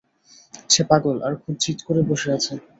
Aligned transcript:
সে 0.69 0.81
পাগল, 0.89 1.17
আর 1.27 1.33
খুব 1.41 1.53
জিদ 1.63 1.79
করে 1.87 2.01
বসে 2.09 2.29
আছে। 2.37 2.53